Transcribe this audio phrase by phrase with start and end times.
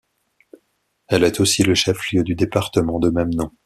[1.09, 3.51] Elle est aussi le chef-lieu du département de même nom.